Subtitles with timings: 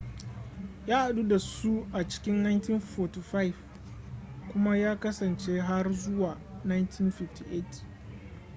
[0.87, 3.53] ya hadu da su a cikin 1945
[4.53, 7.63] kuma ya kasance har zuwa 1958